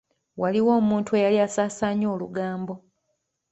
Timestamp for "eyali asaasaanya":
1.19-2.07